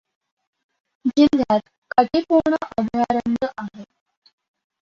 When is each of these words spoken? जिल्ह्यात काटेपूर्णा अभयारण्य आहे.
जिल्ह्यात 1.17 1.61
काटेपूर्णा 1.91 2.57
अभयारण्य 2.77 3.47
आहे. 3.57 3.83